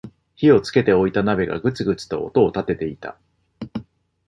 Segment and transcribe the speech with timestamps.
[0.35, 3.19] 火をつけておいた鍋がグツグツと音を立てていた